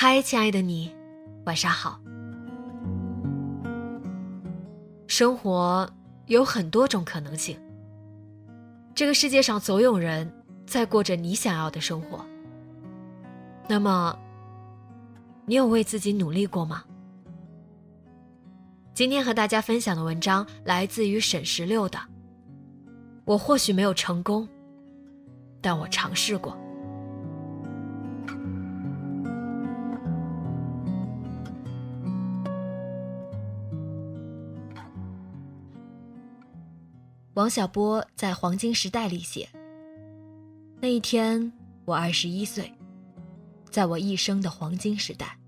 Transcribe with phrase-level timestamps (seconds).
[0.00, 0.94] 嗨，亲爱的你，
[1.44, 1.98] 晚上好。
[5.08, 5.90] 生活
[6.26, 7.58] 有很多种可能性，
[8.94, 10.32] 这个世界上总有人
[10.68, 12.24] 在过着你想要的生活。
[13.66, 14.16] 那么，
[15.46, 16.84] 你有为自己努力过吗？
[18.94, 21.98] 今天和大家分享的文章来自于沈十六的。
[23.24, 24.48] 我或许没有成功，
[25.60, 26.56] 但我尝试过。
[37.38, 39.48] 王小波在《黄金时代》里写
[40.82, 41.52] ：“那一天，
[41.84, 42.74] 我二十一岁，
[43.70, 45.38] 在我一生的黄金时代，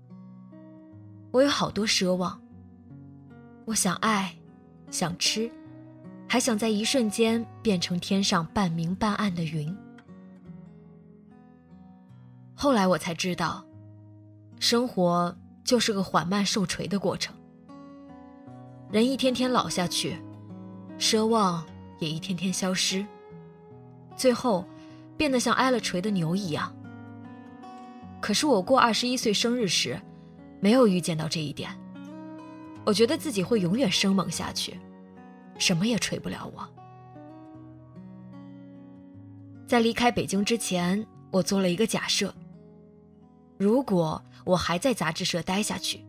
[1.31, 2.41] 我有好多奢望。
[3.65, 4.33] 我想爱，
[4.89, 5.51] 想吃，
[6.29, 9.77] 还想在一瞬间变成天上半明半暗的云。
[12.55, 13.65] 后来我才知道，
[14.61, 17.35] 生活就是个缓慢受锤的过程。
[18.89, 20.17] 人一天天老下去，
[20.97, 21.61] 奢望。”
[22.01, 23.05] 也一天天消失，
[24.17, 24.65] 最后
[25.15, 26.75] 变得像挨了锤的牛一样。
[28.19, 30.01] 可是我过二十一岁生日时，
[30.59, 31.69] 没有预见到这一点。
[32.83, 34.79] 我觉得自己会永远生猛下去，
[35.59, 36.67] 什么也锤不了我。
[39.67, 42.33] 在离开北京之前，我做了一个假设：
[43.59, 46.03] 如果我还在杂志社待下去，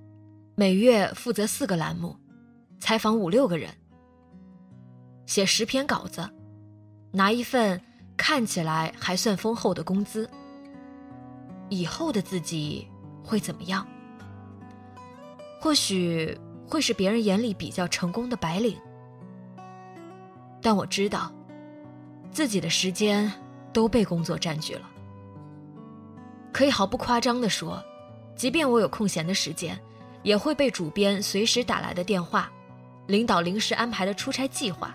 [0.55, 2.17] 每月负责四个栏目，
[2.81, 3.69] 采访五六个人。
[5.33, 6.29] 写十篇稿子，
[7.11, 7.81] 拿一份
[8.19, 10.29] 看起来还算丰厚的工资。
[11.71, 12.87] 以后的自己
[13.25, 13.87] 会怎么样？
[15.59, 16.39] 或许
[16.69, 18.77] 会是别人眼里比较成功的白领。
[20.61, 21.33] 但我知道，
[22.31, 23.33] 自己的时间
[23.73, 24.83] 都被工作占据了。
[26.53, 27.83] 可以毫不夸张地说，
[28.37, 29.81] 即便我有空闲的时间，
[30.23, 32.53] 也会被主编随时打来的电话，
[33.07, 34.95] 领导临时安排的出差计划。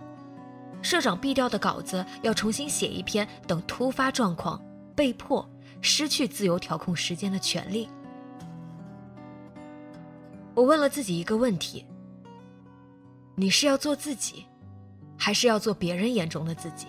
[0.81, 4.61] 社长毙掉的稿子要重新写一篇，等突发状况，
[4.95, 5.47] 被迫
[5.81, 7.89] 失去自由调控时间的权利。
[10.53, 11.85] 我问了自己一个问题：
[13.35, 14.45] 你是要做自己，
[15.17, 16.87] 还是要做别人眼中的自己？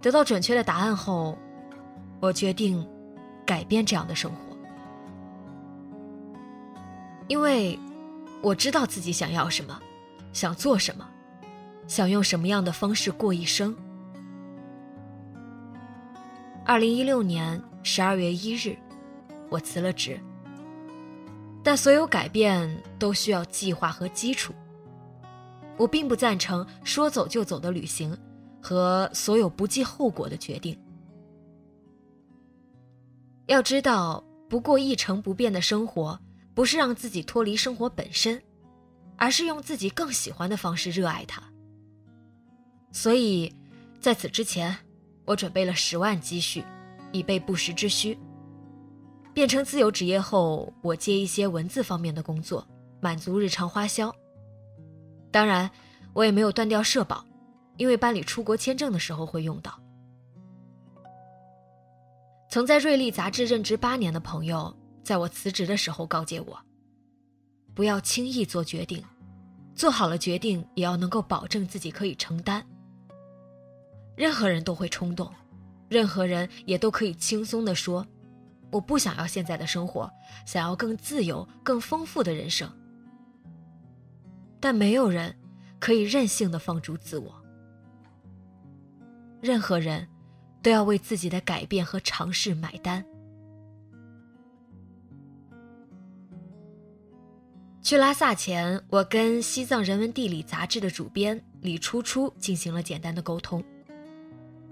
[0.00, 1.36] 得到准确的答案后，
[2.20, 2.88] 我决定
[3.44, 4.56] 改变这样的生活，
[7.28, 7.78] 因为
[8.40, 9.78] 我知道自己想要什么，
[10.32, 11.06] 想做什么。
[11.90, 13.76] 想用什么样的方式过一生？
[16.64, 18.78] 二零一六年十二月一日，
[19.48, 20.16] 我辞了职。
[21.64, 24.54] 但所有改变都需要计划和基础。
[25.76, 28.16] 我并不赞成说走就走的旅行
[28.62, 30.78] 和所有不计后果的决定。
[33.46, 36.16] 要知道，不过一成不变的生活，
[36.54, 38.40] 不是让自己脱离生活本身，
[39.16, 41.42] 而是用自己更喜欢的方式热爱它。
[42.92, 43.54] 所以，
[44.00, 44.76] 在此之前，
[45.24, 46.64] 我准备了十万积蓄，
[47.12, 48.18] 以备不时之需。
[49.32, 52.66] 变成自由职业后，我接一些文字方面的工作，
[53.00, 54.12] 满足日常花销。
[55.30, 55.70] 当然，
[56.12, 57.24] 我也没有断掉社保，
[57.76, 59.78] 因为办理出国签证的时候会用到。
[62.48, 66.58] 曾在瑞丽杂志任职八年的朋友，在我辞职的时候告诫我：
[67.72, 69.00] 不要轻易做决定，
[69.76, 72.66] 做好了决定也要能够保证自己可以承担。
[74.20, 75.32] 任何人都会冲动，
[75.88, 78.06] 任何人也都可以轻松地说
[78.70, 80.12] ：“我不想要现在的生活，
[80.44, 82.70] 想要更自由、更丰富的人生。”
[84.60, 85.34] 但没有人
[85.78, 87.34] 可以任性的放逐自我。
[89.40, 90.06] 任何人
[90.62, 93.02] 都要为自己的改变和尝试买单。
[97.80, 103.64] 去拉萨前，我跟《西藏人文地理》杂志的主编李初初进行了简单的沟通。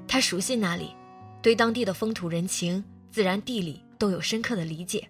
[0.09, 0.97] 他熟悉那里，
[1.43, 5.07] 对当地的风土人情、自然地理都有深刻的理解。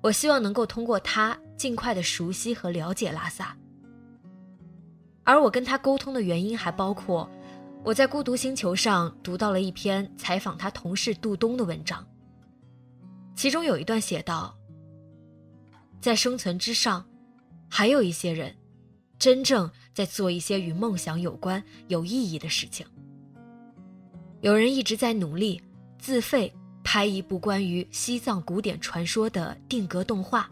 [0.00, 3.54] 我希望能够通过他尽快的熟悉和了解拉萨。
[5.24, 7.28] 而我跟他沟通的原因还包括，
[7.84, 12.06] 我在孤独星球上读到了一篇采访他同事杜东的文章，
[13.34, 14.56] 其中有一段写道。
[16.00, 17.04] 在生存之上，
[17.68, 18.56] 还有一些人，
[19.18, 22.86] 真正在做一些与梦想有关、有意义的事情。
[24.40, 25.60] 有人一直在努力
[25.98, 26.52] 自费
[26.82, 30.48] 拍一部关于西藏古典传说的定格动画。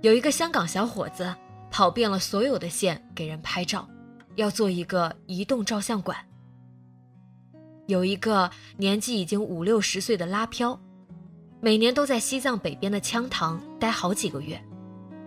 [0.00, 1.34] 有一个香港小伙子
[1.70, 3.88] 跑遍了所有的县给人拍照，
[4.36, 6.16] 要做一个移动照相馆。
[7.86, 10.78] 有一个年纪已经五六十岁的拉漂。
[11.60, 14.62] 每年都在西藏北边的羌塘待好几个月，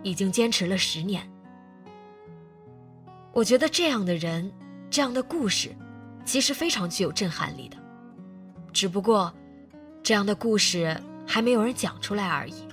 [0.02, 1.30] 已经坚持了十年。
[3.34, 4.50] 我觉得这样的人，
[4.88, 5.76] 这样的故事，
[6.24, 7.76] 其实非常具有震撼力的。
[8.72, 9.32] 只不过，
[10.02, 12.66] 这样的故事还没有人讲出来而已。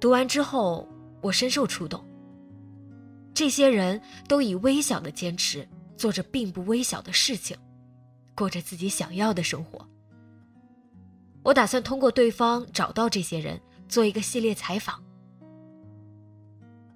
[0.00, 0.88] 读完之后，
[1.20, 2.02] 我深受触动。
[3.34, 5.66] 这些人都以微小的坚持，
[5.96, 7.56] 做着并不微小的事情，
[8.34, 9.86] 过着自己想要的生活。
[11.42, 15.02] 我打算通过对方找到这些人，做一个系列采访，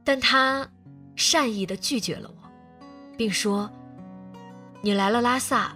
[0.04, 0.68] 但他
[1.14, 2.32] 善意的拒绝了，
[3.16, 3.70] 并说
[4.82, 5.74] ：“你来了拉萨，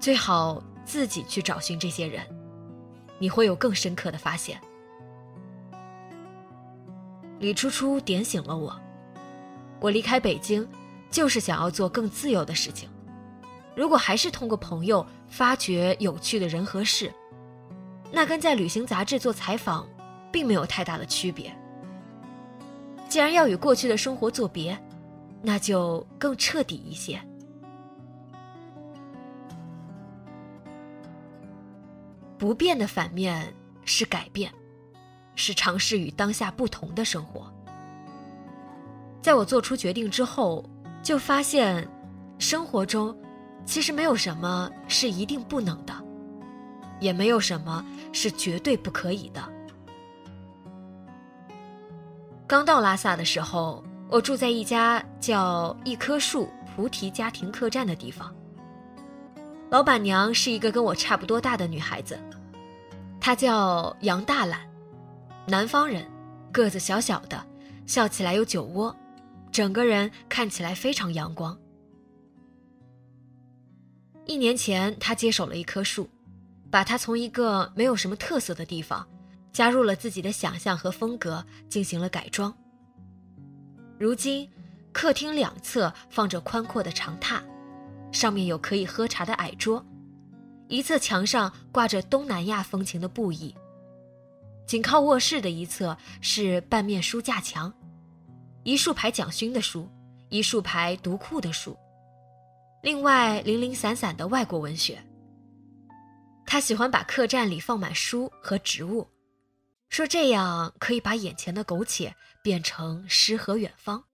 [0.00, 2.24] 最好自己去找寻这些人，
[3.18, 4.60] 你会有更深刻的发现。”
[7.38, 8.78] 李初初点醒了我，
[9.80, 10.66] 我离开北京，
[11.10, 12.88] 就是想要做更自由的事情。
[13.74, 17.12] 如果还是通过朋友发掘有趣的人和事。
[18.14, 19.88] 那跟在旅行杂志做采访，
[20.30, 21.50] 并没有太大的区别。
[23.08, 24.78] 既然要与过去的生活作别，
[25.42, 27.20] 那就更彻底一些。
[32.38, 33.52] 不变的反面
[33.84, 34.52] 是改变，
[35.34, 37.52] 是尝试与当下不同的生活。
[39.20, 40.64] 在我做出决定之后，
[41.02, 41.86] 就发现，
[42.38, 43.16] 生活中
[43.64, 45.94] 其实没有什么是一定不能的。
[47.00, 49.42] 也没有什么是绝对不可以的。
[52.46, 58.30] 刚到拉萨的时候，我住在一家叫“一棵树菩提家庭客栈”的地方。
[59.70, 62.20] 老板娘是一个跟我差不多大的女孩子，
[63.18, 64.60] 她叫杨大懒，
[65.46, 66.06] 南方人，
[66.52, 67.42] 个子小小的，
[67.86, 68.94] 笑起来有酒窝，
[69.50, 71.58] 整个人看起来非常阳光。
[74.26, 76.06] 一年前，她接手了一棵树。
[76.70, 79.06] 把它从一个没有什么特色的地方，
[79.52, 82.54] 加入了自己的想象和风格，进行了改装。
[84.02, 84.50] 如今，
[84.90, 87.40] 客厅两侧放着宽阔的长榻，
[88.10, 89.86] 上面有可以喝茶的矮桌，
[90.66, 93.54] 一侧墙上挂着东南亚风情的布艺。
[94.66, 97.72] 紧靠卧室的一侧是半面书架墙，
[98.64, 99.88] 一竖排蒋勋的书，
[100.30, 101.78] 一竖排读库的书，
[102.82, 105.00] 另外零零散散的外国文学。
[106.44, 109.06] 他喜欢把客栈里放满书和植物，
[109.88, 114.04] 说这样可以把眼前的苟且变成诗和远方。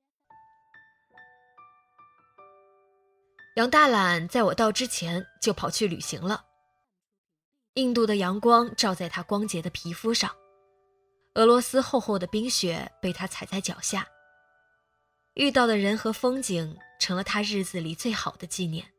[3.57, 6.45] 杨大懒在我到之前就跑去旅行了。
[7.75, 10.35] 印度的阳光照在他光洁的皮肤上，
[11.35, 14.07] 俄罗斯厚厚的冰雪被他踩在脚下。
[15.35, 18.93] 遇到的人和风景成了他日子里最好的纪念。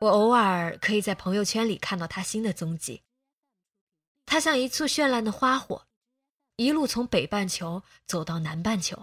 [0.00, 3.02] 我偶尔可以在朋友圈里看到他新的踪迹。
[4.26, 5.86] 他像一簇绚烂的花火，
[6.56, 8.96] 一路从北半球走到南半球。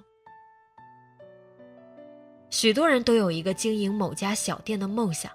[2.49, 5.29] 许多人都有一个经营某家小店的梦想，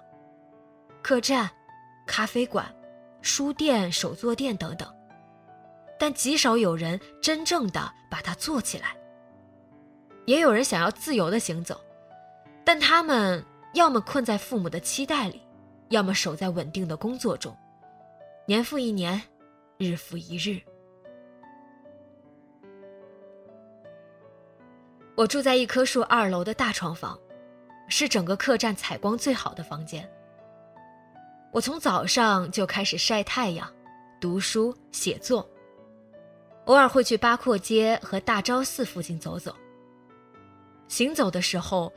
[1.03, 1.47] 客栈、
[2.07, 2.73] 咖啡馆、
[3.21, 4.91] 书店、手作店等等，
[5.99, 8.95] 但极少有人真正的把它做起来。
[10.25, 11.79] 也有人想要自由的行走，
[12.65, 13.43] 但他们
[13.75, 15.41] 要么困在父母的期待里。
[15.89, 17.55] 要么守在稳定的工作中，
[18.45, 19.21] 年复一年，
[19.77, 20.59] 日复一日。
[25.17, 27.19] 我住在一棵树二楼的大床房，
[27.89, 30.07] 是整个客栈采光最好的房间。
[31.51, 33.67] 我从早上就开始晒太阳、
[34.21, 35.49] 读书、写作，
[36.65, 39.55] 偶尔会去八廓街和大昭寺附近走走。
[40.87, 41.91] 行走的时候。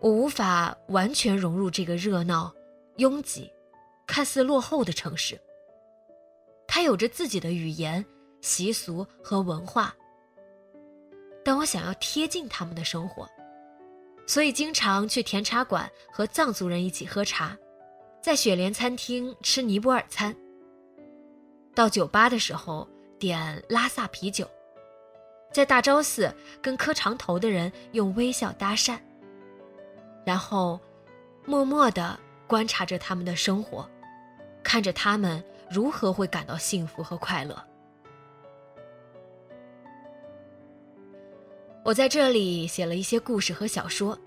[0.00, 2.52] 我无法完全融入这个热闹、
[2.98, 3.50] 拥挤、
[4.06, 5.40] 看似落后的城市。
[6.66, 8.04] 它有着自己的语言、
[8.42, 9.96] 习俗和文化，
[11.44, 13.28] 但我想要贴近他们的生活，
[14.26, 17.56] 所以经常去甜茶馆和藏族人一起喝茶，
[18.22, 20.34] 在雪莲餐厅吃尼泊尔餐。
[21.74, 24.48] 到酒吧的时候点拉萨啤酒，
[25.52, 28.98] 在大昭寺跟磕长头的人用微笑搭讪，
[30.24, 30.80] 然后
[31.44, 33.88] 默默地观察着他们的生活，
[34.62, 35.44] 看着他们。
[35.70, 37.56] 如何会感到幸福和快乐？
[41.84, 44.18] 我在这里写了一些故事和小说，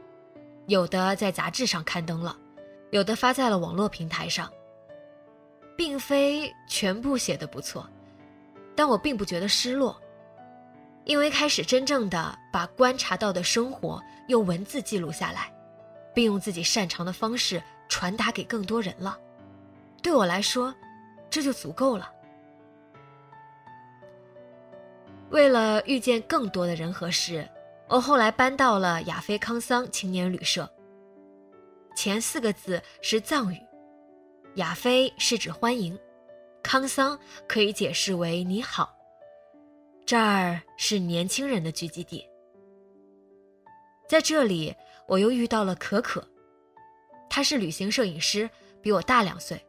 [0.68, 2.38] 有的在杂志上刊登了，
[2.92, 4.50] 有的发在了网络平台上。
[5.76, 7.88] 并非全部写的不错，
[8.76, 10.00] 但我并不觉得失落，
[11.06, 15.54] 因为开始真正的把观察到的生活用文字记录下来，
[16.16, 19.18] 并用自己擅长的方式传达给更多人了。
[20.02, 20.74] 对我来说。
[21.30, 22.10] 这就足够了。
[25.30, 27.48] 为了遇见更多的人和事，
[27.90, 30.70] 我后来搬到了亚非康桑青年旅社。
[31.96, 33.60] 前四个字是藏语，
[34.56, 35.98] 亚非是指欢迎，
[36.64, 38.96] 康桑可以解释为你好。
[40.06, 42.26] 这儿是年轻人的聚集地。
[44.08, 44.74] 在这里，
[45.08, 46.26] 我又遇到了可可，
[47.30, 48.50] 他是旅行摄影师，
[48.82, 49.62] 比我大两岁，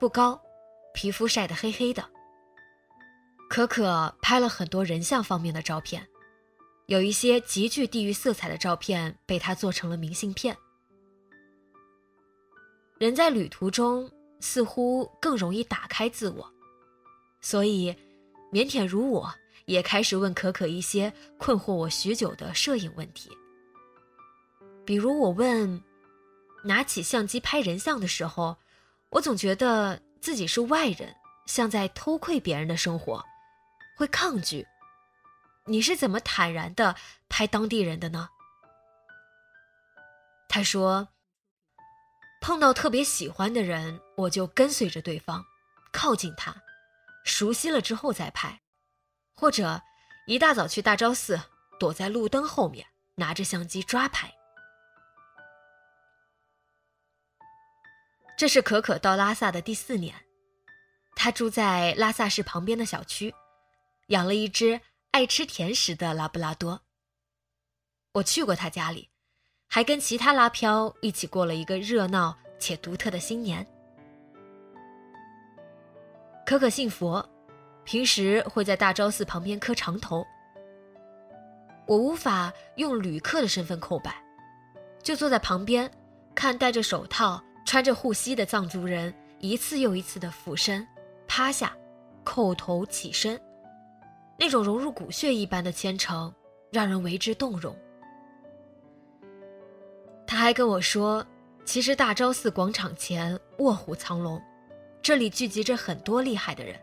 [0.00, 0.40] 不高。
[0.94, 2.04] 皮肤晒得黑黑的。
[3.52, 6.08] 可可拍了很多人像方面的照片，
[6.86, 10.56] 有一些极具地域色彩的照片被他做成了明信片。
[12.96, 16.50] 人在旅途中似乎更容易打开自我，
[17.42, 17.94] 所以
[18.52, 19.30] 腼腆如我
[19.66, 23.28] 也开始问可可一些困惑我许久的摄影问题。
[24.86, 25.78] 比如我问，
[26.64, 28.56] 拿起相机拍人像的时候，
[29.10, 30.00] 我总觉得。
[30.22, 31.12] 自己是外人，
[31.46, 33.20] 像在偷窥别人的生活，
[33.96, 34.66] 会抗拒。
[35.66, 36.96] 你是怎么坦然的
[37.28, 38.28] 拍当地人的呢？
[40.48, 41.08] 他说
[42.42, 45.44] ：“碰到特别喜欢的人，我就跟随着对方，
[45.92, 46.54] 靠近他，
[47.24, 48.60] 熟悉了之后再拍，
[49.34, 49.80] 或者
[50.26, 51.40] 一大早去大昭寺，
[51.78, 54.30] 躲在路灯后面，拿着相机抓拍。”
[58.36, 60.26] 这是可可到拉萨的第四年，
[61.14, 63.32] 他住在拉萨市旁边的小区，
[64.12, 64.78] 养了一只
[65.12, 66.82] 爱吃甜食的拉布拉多。
[68.12, 69.08] 我去过他家里，
[69.68, 73.66] 还跟其他拉漂一起过了一个热闹且独特的新年。
[76.44, 77.26] 可可信佛，
[77.84, 80.22] 平时会在大昭寺旁边磕长头。
[81.86, 84.14] 我无法用旅客的身份叩拜，
[85.02, 85.90] 就坐在旁边，
[86.34, 87.42] 看戴着手套。
[87.64, 90.86] 穿着护膝的藏族人一次又一次的俯身、
[91.28, 91.74] 趴下、
[92.24, 93.40] 叩头、起身，
[94.42, 96.34] 那种融入骨血一般的虔诚，
[96.72, 97.76] 让人为之动容。
[100.26, 101.24] 他还跟我说，
[101.64, 104.42] 其实大昭寺广场前卧虎藏龙，
[105.00, 106.74] 这里聚集着很多厉害的人。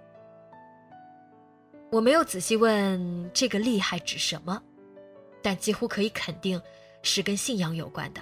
[1.92, 4.64] 我没有仔细问这个厉害指什么，
[5.42, 6.62] 但几乎可以肯定，
[7.02, 8.22] 是跟信仰有关的。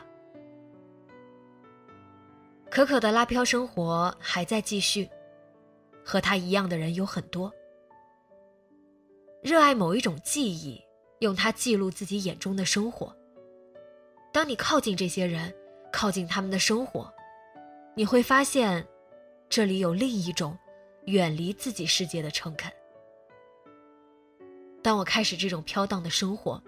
[2.72, 5.08] 可可的拉漂生活还在继续，
[6.03, 7.53] 和他一样的人有很多。
[9.41, 10.82] 热爱某一种记忆，
[11.20, 13.15] 用它记录自己眼中的生活。
[14.34, 15.53] 当你靠近这些人，
[15.91, 17.13] 靠近他们的生活，
[17.96, 18.86] 你会发现，
[19.50, 20.58] 这里有另一种
[21.06, 22.72] 远离自己世界的诚恳。
[24.82, 26.62] 当我开始这种飘荡的生活，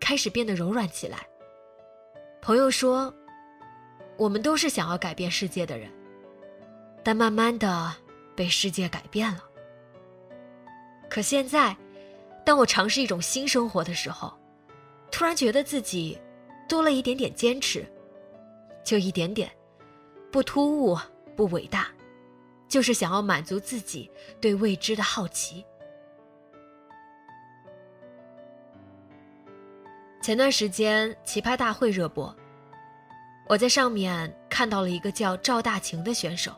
[0.00, 1.26] 开始变得柔软起来。
[2.40, 3.14] 朋友说。
[4.16, 5.90] 我们都是想要改变世界的人，
[7.02, 7.92] 但慢慢的
[8.36, 9.42] 被世界改变了。
[11.14, 11.76] 可现在，
[12.44, 14.36] 当我尝试一种新生活的时候，
[15.12, 16.20] 突然觉得自己
[16.68, 17.86] 多了一点点坚持，
[18.82, 19.48] 就一点点，
[20.32, 20.98] 不突兀，
[21.36, 21.86] 不伟大，
[22.68, 25.64] 就是想要满足自己对未知的好奇。
[30.20, 32.34] 前段时间奇葩大会热播。
[33.48, 36.52] 我在上面看到了一个叫赵大晴的选手。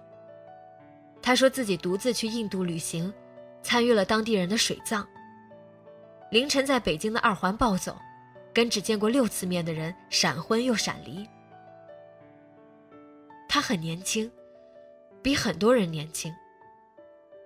[1.21, 3.13] 他说自己独自去印度旅行，
[3.67, 5.05] 参与了当地人的水葬。
[6.31, 8.01] 凌晨在北京的二环暴走，
[8.55, 11.29] 跟只见过六次面的人闪婚又闪离。
[13.49, 14.31] 他很年轻，
[15.21, 16.33] 比很多人年轻，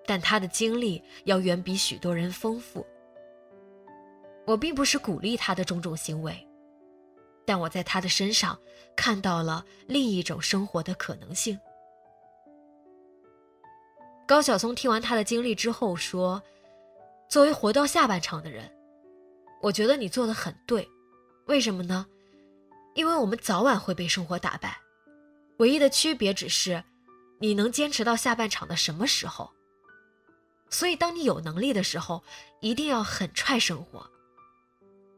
[0.04, 2.86] 但他的经历要远比许多人丰富。
[4.46, 6.46] 我并不是鼓励他的种种行为。
[7.46, 8.60] 但我在他的身上
[8.94, 11.58] 看到了另一种生活的可能性。
[14.30, 16.40] 高晓松听完他的经历之后说
[17.28, 18.70] ：“作为活到下半场的人，
[19.60, 20.88] 我觉得你做的很对。
[21.46, 22.06] 为什么呢？
[22.94, 24.80] 因为我们早晚会被生活打败，
[25.56, 26.80] 唯一的区别只是
[27.40, 29.50] 你能坚持到下半场的什么时候。
[30.68, 32.22] 所以，当你有能力的时候，
[32.60, 34.08] 一定要狠踹生活，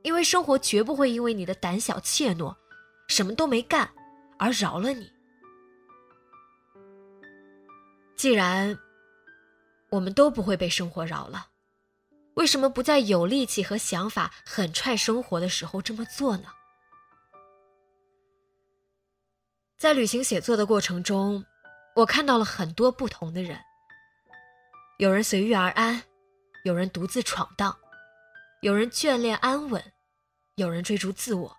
[0.00, 2.56] 因为生活绝不会因为你的胆小怯懦，
[3.08, 3.86] 什么都没干
[4.38, 5.12] 而饶了你。
[8.16, 8.74] 既然。”
[9.92, 11.48] 我们都不会被生活饶了，
[12.36, 16.48] 为什么不在有力气和想法狠踹生活的时候这么做呢？
[19.76, 21.44] 在旅行写作的过程中，
[21.94, 23.60] 我看到了很多不同的人。
[24.96, 26.02] 有人随遇而安，
[26.64, 27.76] 有人独自闯荡，
[28.62, 29.92] 有人眷恋安稳，
[30.54, 31.54] 有人追逐自我，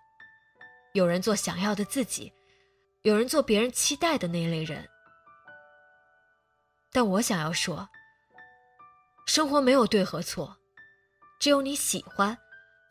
[0.94, 2.32] 有人做想要的自己，
[3.02, 4.88] 有人做别人期待的那类人。
[6.90, 7.88] 但我想要说。
[9.26, 10.56] 生活没有对和错，
[11.40, 12.36] 只有你喜欢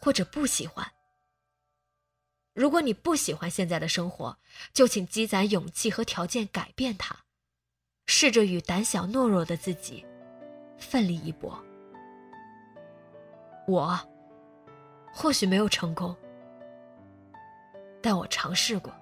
[0.02, 0.86] 或者不喜欢。
[2.54, 4.38] 如果你不喜欢现在的生活，
[4.74, 7.16] 就请积攒勇气和条件改变它，
[8.06, 10.06] 试着与胆小懦弱的自己
[10.78, 11.64] 奋力一搏。
[13.68, 14.00] 我
[15.14, 16.16] 或许没有成功，
[18.02, 18.94] 但我尝试过。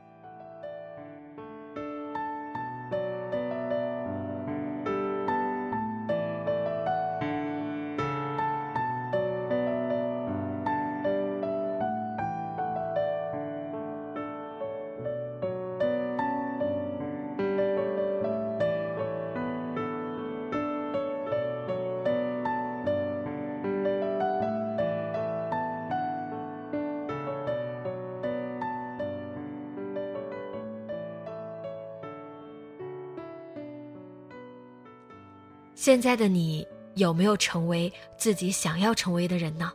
[35.81, 39.74] 现在的你有没有成为自己想要成为的人呢？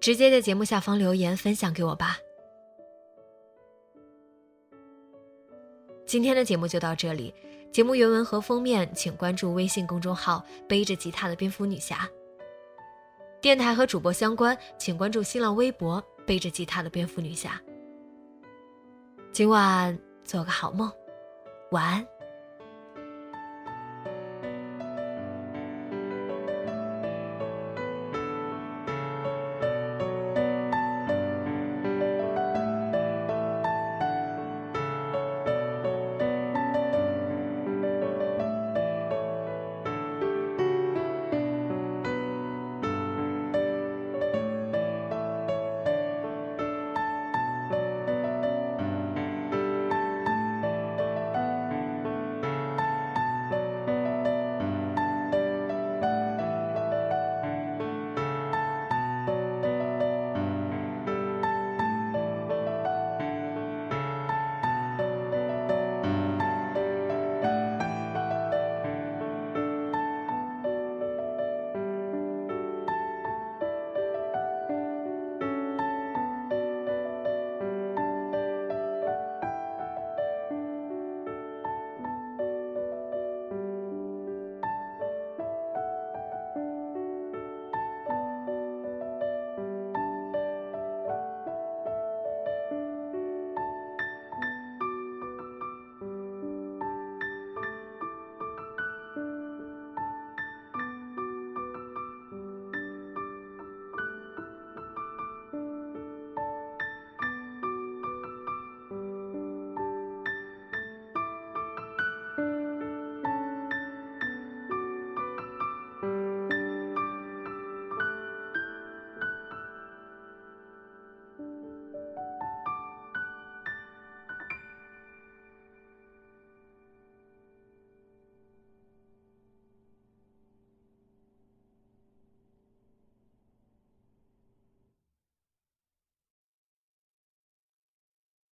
[0.00, 2.16] 直接在节目下方留言分享给我吧。
[6.06, 7.34] 今天的节目就到这里，
[7.70, 12.08] 节目原文和封面请关注微信公众号“背着吉他的蝙蝠女侠”。
[13.42, 17.60] 电台和主播相关，请关注新浪微博“背着吉他的蝙蝠女侠”。
[19.30, 20.90] 今晚做个好梦，
[21.70, 22.11] 晚安。